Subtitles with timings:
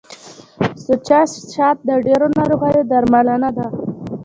[0.83, 1.19] سوچه
[1.53, 3.67] شات د ډیرو ناروغیو درملنه ده.